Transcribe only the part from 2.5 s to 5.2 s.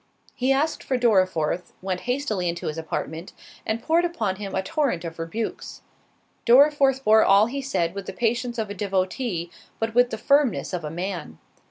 his apartment, and poured upon him a torrent of